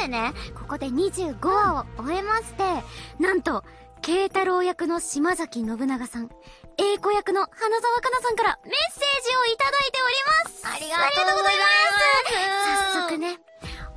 [0.00, 2.62] でね、ここで25話を終えまして、
[3.18, 3.64] なんと、
[4.00, 6.30] 慶太郎役の島崎信長さん、
[6.78, 10.14] 英子役の花澤香菜さんからメッセージをいただいており
[10.46, 11.64] ますありがとうございま
[12.86, 13.38] す早速ね、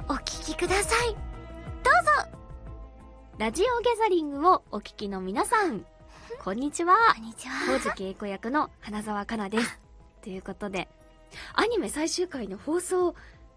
[0.09, 1.13] お聞きください。
[1.13, 2.37] どうぞ
[3.37, 5.85] ラジオギャザリングをお聞きの皆さん、
[6.43, 6.97] こんにちは。
[7.15, 9.79] こんにちほおずきえいこ役の花澤香菜です。
[10.21, 10.89] ということで、
[11.53, 13.15] アニメ最終回の放送、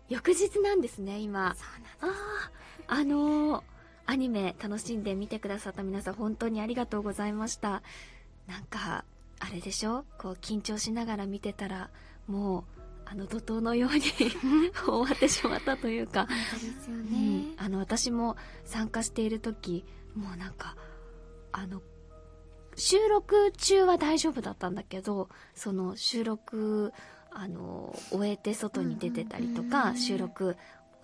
[0.09, 1.55] 翌日なんですね、今。
[1.55, 1.65] そ
[2.07, 2.19] うなんあ
[2.89, 3.63] あ、あのー、
[4.07, 7.83] アニメ楽しんで見てくださった皆さん本当にありがとうございました。
[8.47, 9.05] なんか、
[9.41, 10.05] あれでしょ？
[10.19, 11.91] こう緊張しながら見てたら、
[12.29, 12.65] もう、
[13.09, 14.01] あの怒涛のように
[14.85, 17.55] 終わってしまったというか、本当ですようねん。
[17.57, 19.85] あの私も参加している時
[20.17, 20.77] もうなんか
[21.53, 21.83] あの
[22.75, 26.93] 収録中は大丈夫だったんだけどその収録
[27.39, 30.57] あの終えて外に出てたりとかうん収録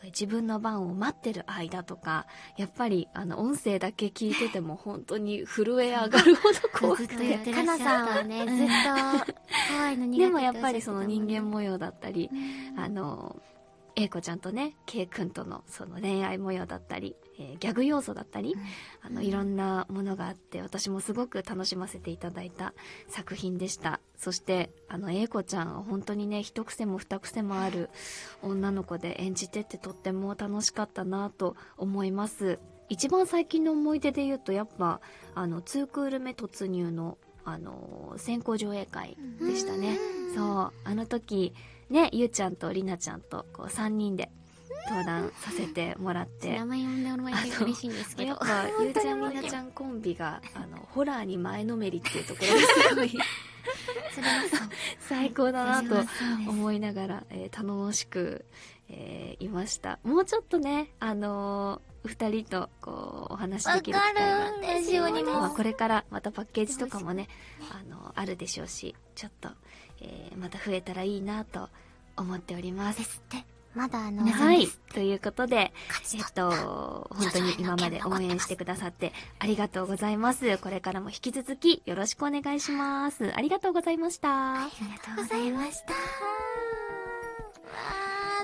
[0.04, 8.66] 自分の番を待ってる間とかやっぱりあの音声だけ聞いてても本当に震え上がるほど怖くずっとやっててかなさんはね、ずっ
[9.27, 9.33] と。
[9.72, 12.80] 怖いの苦手でもやっぱりその人間模様だったりうん。
[12.80, 13.36] あの、
[13.95, 18.55] 英子ちゃんとね、ケイ君とのその恋愛模様だったり、えーギャグ要素だったり、
[19.03, 22.73] あの、いろんなものがあって、私もすごく楽しませていただいた
[23.09, 24.01] 作品でした。
[24.17, 27.91] そして、あの、英子ちゃんは本当にね、一癖も二癖もある
[28.43, 32.59] 女の子で演じてってとっても楽しかったなと思います。
[32.89, 35.01] 一番最近の思い出で言うと、やっぱ、
[35.35, 39.98] あの、ツークール目突入の、あの、先行上映会でしたね。
[40.35, 41.55] そう、あの時、
[41.93, 44.31] ね、ゆうちゃんとりなちゃんと、こう、3人で
[44.89, 46.65] 登壇させてもらって名。
[46.67, 48.39] 前呼んでもらえて嬉しいんですけどやっ。
[48.39, 53.11] ぱ、 ゆうちゃんりなちゃんコンビが、あの、ホラーに前のめりっていうところがすごい
[54.15, 54.69] それはそう。
[55.01, 56.09] 最高だなと
[56.48, 58.45] 思いながら、えー楽しく、
[58.89, 59.98] えーいました。
[60.03, 67.28] もうちょっとね、あのー二人と、こう、お話しできる機会がわかるラジオにもまあ、これからまたパッケージとかもね、
[67.70, 69.48] あのあるでしょうし、ちょっと、
[70.01, 71.68] えーまた増えたらいいなと
[72.17, 72.98] 思っております。
[72.98, 73.45] ですって。
[73.74, 74.68] まだあの、はい。
[74.92, 75.73] ということで、
[76.14, 76.33] えっ。
[76.35, 80.58] と、本当に今まで応援してくださってありがとうございます。
[80.58, 83.33] これからも引き続きよろしくお願いします。
[83.34, 84.64] ありがとうございました。
[84.64, 85.92] ありがとうございました。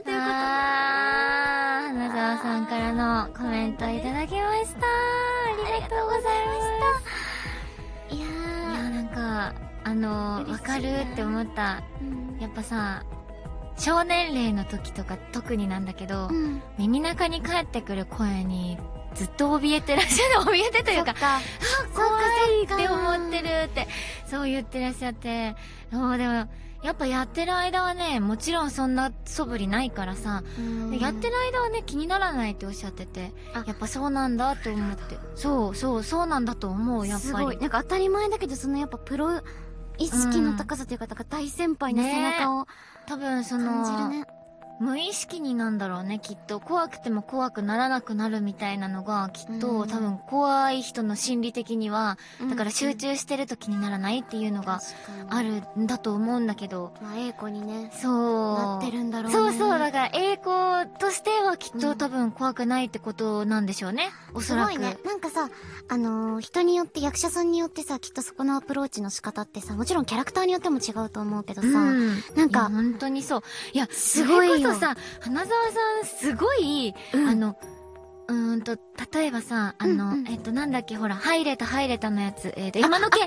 [0.04, 0.32] ということ
[0.92, 0.97] で。
[2.42, 4.86] さんからのコメントいただきました。
[4.86, 8.14] ありがとうございました。
[8.14, 9.54] いやいー、や、なんか、
[9.84, 11.82] あの、わかるって思った。
[12.00, 13.02] うんやっぱさ、
[13.76, 16.62] 少年齢の時とか特になんだけど、うん。
[16.78, 18.78] 耳中に返ってくる声に
[19.14, 21.40] ずっと怯えてらっしゃる、怯えてというか、か、
[21.92, 22.08] 怖
[22.60, 23.88] いって思ってるって、
[24.26, 25.56] そう言ってらっしゃって、
[25.90, 26.46] もうでも、
[26.82, 35.18] やっぱやってる間はね、もちろんそんな素振りないからさ、うんやってる間はね、気にならないっておっしゃっててあ、やっぱそうなんだって思って。
[35.34, 37.28] そうそう、そうなんだと思う、やっぱり。
[37.28, 37.56] すごい。
[37.58, 39.40] なんか当たり前だけど、そのやっぱプロ
[39.98, 42.66] 意識の高さというか、なんか大先輩の背中を
[43.06, 44.37] 多分そ感じるの、ね。
[44.80, 46.60] 無意識になんだろうね、きっと。
[46.60, 52.18] 怖くても怖くならなくなるみたいなのが、きっと、うん多分怖い人の心理的には、
[52.48, 54.80] だから集うん中してると気にならないっていうのが
[55.30, 58.54] あにるんだと思うんだけど、まあ、英子にね、そう。
[58.58, 59.36] なってるんだろうね。
[59.36, 64.10] そうそう、だから栄光としてはきっうんと多分怖くないってことなんでしょうね。
[64.34, 64.72] おそらく。
[64.72, 64.96] すごいね。
[65.04, 65.48] なんかさ、
[65.88, 72.22] あのー人によって、役者さんによってさ、きっとそこのアプローチの仕方ってさ、もちろんキャラクターによっても違うと思うけどさ、うん。
[72.36, 73.42] なんか本当にそう。
[73.72, 77.28] いや、すごいよそれこそさ、花澤さんすごい、うん。
[77.28, 77.56] あの、
[78.28, 78.76] うーんと、
[79.12, 80.28] 例えばさ、あの、うんうん。
[80.28, 83.18] えっと、なんだっけ、ほら、入れた入れたのやつ、えっと、山の毛、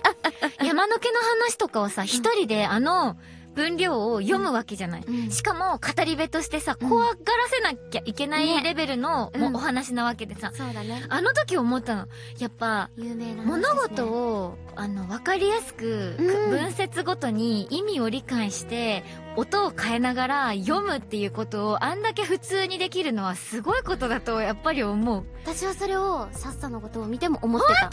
[0.63, 3.17] 山の毛の話とかをさ、一人であの、
[3.53, 5.03] 分量を読むわけじゃない。
[5.07, 7.17] うんしかも、語り部としてさ、うん怖がら
[7.49, 11.03] せなきゃいけないねレベルの、もうお話なわけでさ、そうだね。
[11.09, 12.07] あの時思ったの。
[12.39, 19.03] やっぱ、有名な話物事を、あの、わかりやすく、うん分節ごとに意味を理解して、
[19.35, 25.23] 音を変えながら読むっていうことをあんだけ普通にできるのはすごいことだとやっぱり思う。
[25.45, 27.79] 私はそれを、さっさのことを見ても思ってた。
[27.81, 27.89] 本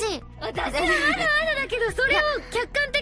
[0.00, 2.92] 当にし、私はあるあるだけど、それを客観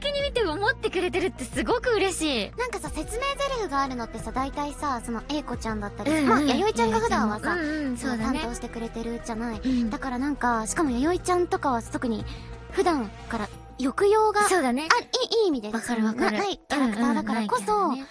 [0.42, 2.50] 的に見て思ってくれてるってすごく嬉しい。
[2.58, 8.38] なんかさ、説明台詞があるのってさ、大体さ、その、英子ちゃんだったりさ、うんうんまあ、弥生ちゃんが普段はさ、うんうん、そそうだね。
[8.38, 9.60] の担当してくれてるじゃない。
[9.62, 12.24] うんだからなんか、しかも弥生ちゃんとかは特に、
[12.70, 13.48] 普段から
[13.78, 14.88] 抑揚が、そうだね。
[14.90, 15.06] あ、い
[15.38, 15.70] い、いい意味で。
[15.70, 16.38] わかるわかる。
[16.38, 18.06] ないキャラクターだからこそ、うんうん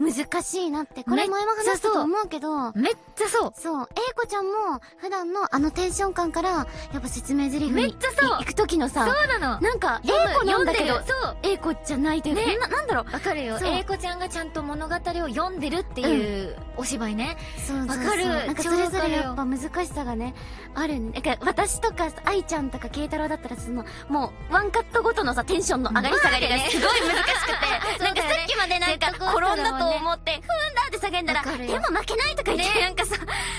[0.00, 1.04] 難しいなって。
[1.04, 3.52] これ前も話したと思うけど、めっちゃそう。
[3.54, 6.66] そう、英子ちゃんも普段のあのテンション感から、や
[6.98, 9.60] っぱ説明台詞にめっちゃそう行く時のさ、そうなの。
[9.60, 11.36] なんか、英子なんだけど読んでる、そう。
[11.42, 13.12] 英子じゃないというか、ねな、なんだろう。
[13.12, 13.58] わかるよ。
[13.62, 17.36] 英子ちゃんがちゃんと物語を読んでるっていうお芝居ね。
[17.66, 17.78] そう。
[17.80, 20.34] わかるなんかそれぞれやっぱ難しさがね、
[20.74, 21.10] あるね。
[21.22, 30.00] なんか私とか愛ちゃんとか慶太郎だったらその、もうワンカットごとのさ、テンションの上がり下がりがすごい難しくて、 なんかさっきまでなんか転んだだもんね。
[30.00, 30.46] と思って、ふんだ
[30.88, 33.16] って叫んだら、でも負けないとか言って、なんかさ、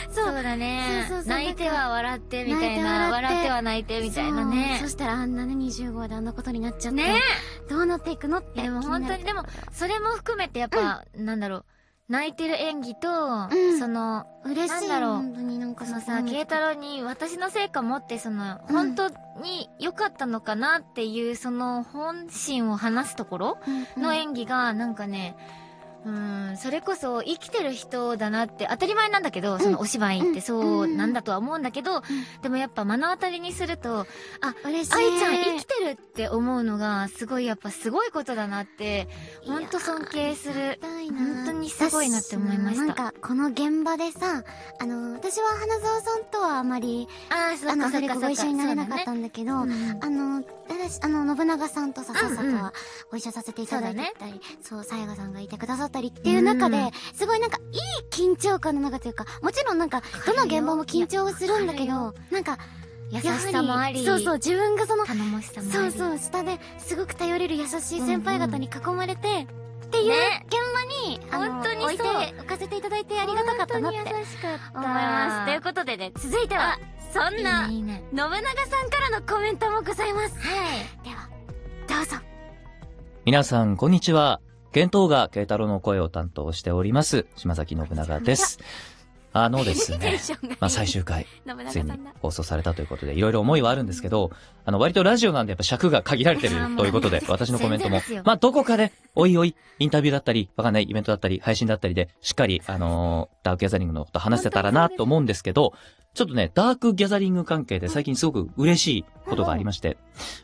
[0.09, 0.43] そそうう。
[0.43, 3.09] だね泣いては笑ってみたいな。
[3.11, 4.79] 笑っては泣いてみたいなね。
[4.81, 4.89] そ。
[4.89, 7.01] したらあんなね、25話であんなことになっちゃって。
[7.01, 7.21] ね。
[7.69, 8.61] どうなっていくのって。
[8.61, 11.65] でも本当に、でも、それも含めてやっぱ、なんだろう、
[12.11, 13.09] 泣いてる演技と、
[13.49, 13.79] うん。
[13.79, 14.89] その、嬉しい。
[14.89, 15.11] なんだろう。
[15.13, 19.07] 本当になんかそのさ、慶太郎に私の成果持って、その、本当
[19.41, 23.57] に良かったのかなっていう、その本心を話すところ
[23.95, 25.70] の演技が、なんかね、うん、
[26.57, 32.01] それこそ生きてる人だなって、当たり前なんだけど、そのお芝居ってそうなんだとは思うんだけど、
[32.41, 34.07] でもやっぱ目の当たりにすると、
[34.41, 34.93] あ、嬉しい。
[34.93, 39.07] 愛ちゃん生きてるって思うのが、すごいやっぱすごいことだなって、
[39.45, 40.79] ほんと尊敬する。
[40.81, 42.85] 本当にすごいなって思いました。
[42.85, 44.43] なんか、この現場でさ、
[44.79, 49.99] あの、私は花澤さんとはあまり、ああ、そあの、それご一緒になれなかったそんだけど、うだね。
[50.01, 52.49] あの、私、あの、信長さんとさ、さっさとうん。
[52.49, 52.73] うんは
[53.09, 57.79] ご一緒させていただいてそうたり、そう、さやがさんがいてくださったりっていう中でうん、すごいなんか、いい
[58.09, 62.57] 緊張感の中というか、もちろんなんか、どの現場も緊張するんだけど、なんか、
[63.11, 65.91] 優しさもあり、そうそう、自分がその、頼もしさもあり。
[65.91, 69.47] そうそう、下ですごく頼れる優しい先輩方に囲まれて、
[69.85, 74.79] っていうね現場に、あの本当に置いてそうおかせていただいてありがたかったなって本当に優しかった。
[74.79, 75.45] 思います。
[75.47, 76.79] ということでね、続いては、
[77.13, 78.03] そんな、いいねいいね。
[78.11, 80.39] 信長さんからのコメントもございます。
[80.39, 81.03] はい。
[81.03, 81.27] では、
[81.89, 82.15] どうぞ。
[83.25, 84.39] 皆さん、こんにちは。
[84.71, 88.59] 剣闘が慶太郎の声を担当しております、島崎信長です。
[89.33, 90.19] あのですね。
[90.59, 91.25] まあ最終回、
[91.69, 91.91] ついに。
[92.21, 94.31] 放送されたということで、いろいろ思いはあるんですけど、
[94.65, 105.73] あの、割とラジオなんでやっぱ尺が限られてるということで、私のコメントもまあどこかで、おいおい、インタビューだったり、わかんないイベントだったり、配信だったりで、しっかり、あのーダークギャザリングのこと話せたらなと思うんですけど、
[106.13, 109.97] ちょっとね、ダークギャザリング関係で最近すごく嬉しいことがありまして、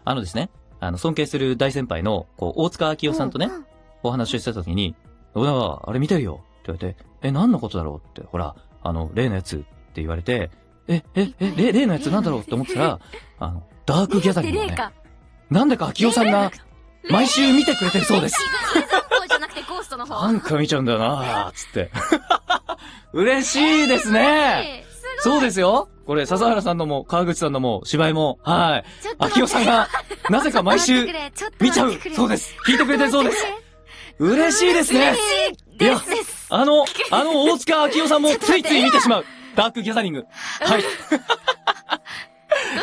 [0.06, 3.67] あのですね、あの、尊敬する大先輩の、こう、大塚明夫さんとね、うん
[4.04, 4.96] お話をしてた時に、
[5.36, 8.08] 信長、あれ見てるよって言われて、え、何のことだろう？
[8.08, 9.66] って、ほら、あの、例のやつって
[10.02, 10.50] 言われて、
[10.88, 12.40] え、え、え、例、例のやつなんだろう？
[12.42, 13.00] って思ってたら、
[13.40, 14.76] あの、ダークギャザリングをね。
[15.50, 16.52] なんでか明夫さんが、
[17.10, 18.36] 毎週見てくれてるそうです。
[20.10, 21.92] なんか見ちゃうんだよなーつって。
[23.14, 24.84] 嬉しいですね。
[25.20, 25.90] そうですよ。
[26.06, 28.86] これ、笹原さんのも、川口さんのも、芝居も、はい。
[29.02, 29.40] ちょっと待って。
[29.40, 29.88] 明夫さんが、
[30.30, 31.08] なぜか毎週、
[31.60, 32.56] 見ちゃうそうです。
[32.66, 33.46] 聞いてくれてるそうです
[34.20, 35.16] 嬉しいですね
[35.80, 36.02] いや、
[36.50, 39.26] あの、あの大塚明夫さんも ついつい見てしまう。
[39.56, 40.26] ダークギャザリング。
[40.60, 40.82] はい。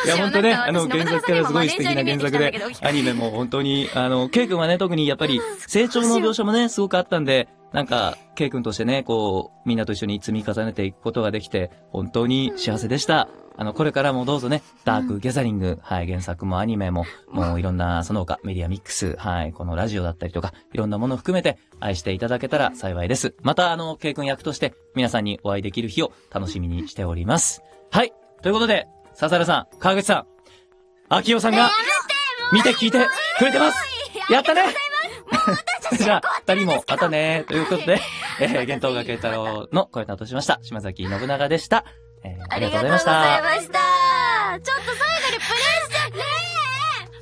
[0.05, 13.29] いや、本当ね、あの、原作からすごい素敵な原作で、アニメも本当に、あの、ケイ君はね、特にやっぱり、成長の描写もね、すごくあったんで、なんか、ケイ君としてね、こう、みんなと一緒に積み重ねていくことができて、本当に幸せでした。
[13.57, 23.35] あの、これからもどうぞね、ダークギャザリング、はい、原作もアニメも、もういろんな、その他、メディアミックス、はい、このラジオだったりとか、いろんなものを含めて、愛していただけたら幸いです。
[23.43, 27.61] また、あの、ケイ君役として、皆さんにお会いできる日を楽しみにしております。
[27.91, 30.27] はい、ということで、笹原さん、川口さん、
[31.09, 31.73] 秋夫さんが、
[32.53, 33.05] 見て聞いて
[33.39, 33.79] くれてます。
[34.31, 34.63] やったね
[35.97, 38.01] じゃあ、二人もまたね ということで、
[38.41, 41.85] えー、幻冬が慶太郎の声担当しました、島崎信長でした。
[42.25, 43.21] えー、ありがとうございました。
[43.21, 43.79] ありがとうございました。
[44.61, 45.61] ちょっと最後にプレッ
[45.91, 46.65] シャーねえ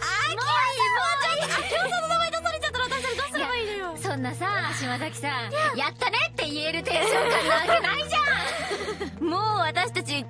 [0.01, 0.53] あきさ
[0.83, 3.97] んもうちょっと、あきさんの名前出されちゃったら私たちどうすればいいのよ。
[3.97, 4.47] そんなさ、
[4.79, 5.31] 島崎さん、
[5.79, 10.27] やったねって言えるテンション感なわけないじもう私たち、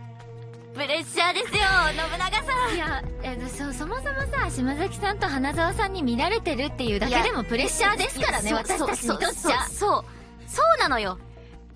[0.83, 1.63] プレッシャーですよ、
[1.93, 2.75] 信長さん。
[2.75, 9.65] いや、えそ、そもそもさ、島崎さんと花澤さんに見られてるっていうだけでもプレッシャーですからね、私たちにとっちゃ。
[9.69, 10.05] そう
[10.49, 11.19] そうなのよ。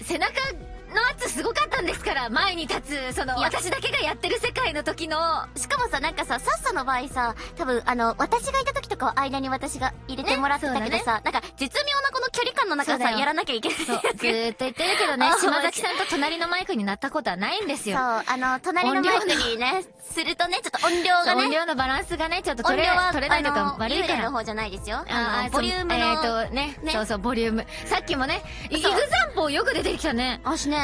[0.00, 0.75] 背中の
[1.12, 5.18] 圧すごかったんですから、前に立つ、その、私だけがやってる世界の時の、
[5.56, 13.78] しかもさ、なんかさ、さっさの場合さ、多分、あの、私がいた時とかは間に私が入れてもらってたけどさ、なんか、絶妙なこの距離感の中さ、やらなきゃいけない。
[13.78, 17.98] ずーっと言ってるけどねあ、 島崎さんと隣のマイクになったことはないんですそう、よ。
[17.98, 24.30] あの、隣のマイクにね、するとね、ちょっと音量がね、音量のバランスがね、ちょっと取れ取れないとか悪いから。
[24.30, 24.98] の方じゃないですよ。
[24.98, 25.94] ああの、ボリュームの。
[25.94, 27.66] えっ、ー、とねねそうそう、ボリューム。
[27.86, 28.96] さっきもね、イグザ
[29.32, 30.40] ンポよく出てきたね。
[30.44, 30.78] 私ね、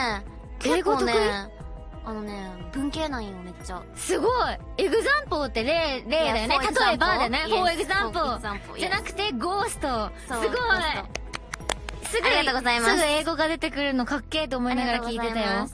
[0.64, 1.12] 英語ね、
[2.04, 3.82] あのね、文系なんよ、めっちゃ。
[3.94, 4.30] すごい
[4.78, 6.48] エグザンポって例、例だよね。
[6.48, 7.44] 例えばだね。
[7.48, 8.78] フォーエグザンポ。
[8.78, 10.10] じゃなくて、ゴースト。
[10.26, 10.48] すごい。
[12.04, 15.68] すすぐ、ありがとうございますすぐ英語が出てくるのかっけえと思いながら聞いてたよ。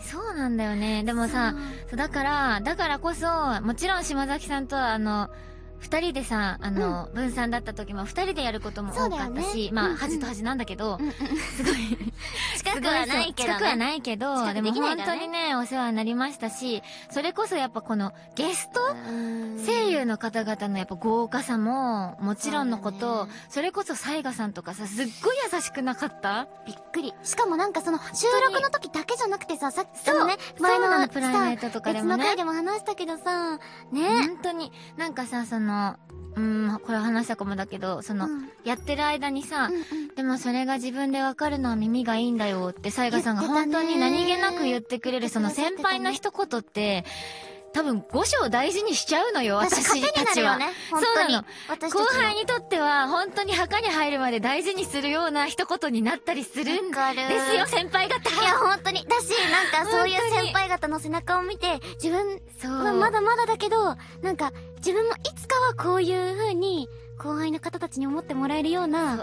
[0.00, 1.04] そうなんだよね。
[1.04, 1.54] でもさ、
[1.94, 3.26] だから、だからこそ、
[3.62, 5.30] もちろん島崎さんとはあの、
[5.80, 9.98] 二人でさ、あの、分散だった時も二人でやることも多かったそうだよし、まあ、ねうんうん。
[9.98, 11.74] 端と端なんだけど、うんうんすごい、
[12.56, 13.54] 近くはないけど、ね。
[13.54, 15.20] 近くはないけど、近くでも本できないからね。
[15.20, 19.64] 当にね、お世話になりましたし、それこそやっぱこのゲストうん。
[19.64, 23.32] 声優の方々のやっぱ豪華さも、もちろんのこと、そうだね。
[23.48, 26.48] それこそサイガさんとかさ、すっごい優しくなかった？
[26.66, 27.14] びっくり。
[27.22, 30.20] しかもなんかその収録の時だけじゃなさ、さっきそう。
[30.20, 30.80] のね、そう。
[30.80, 33.58] なのさプライベートとかでもね別の回でも話したけどさ、
[33.92, 34.08] ね。
[34.26, 35.96] 本当に、なんかさ、その、
[36.36, 38.48] うーん、これ話したかもだけど、その、うん。
[38.64, 40.14] やってる間にさ、うんうん。
[40.14, 47.04] でもそれが自分でわかるのは耳がいいんだよって、サイガさんが本当に何気なく言ってくれる、その先輩の一言って、
[47.72, 50.56] 多分五章大事にしちゃうのよ、私たちは。
[50.56, 51.44] ねそうなの。
[51.90, 56.96] 後輩にとっては、本当に墓に入るまで大事にするような一言になったりするんで
[57.48, 58.30] すよ、先輩方。
[58.30, 59.04] いや、本当に。
[59.04, 62.72] だし、なんかそういう先輩方の背中を見て、自分そう。
[62.72, 69.16] はまだまだだけど、なんか、自分もいつかはこういう風に、後輩の方たちに思ってもらえるような、